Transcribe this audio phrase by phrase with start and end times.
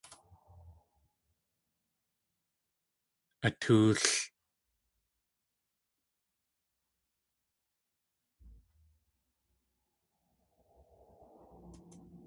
[3.47, 4.01] Atóol.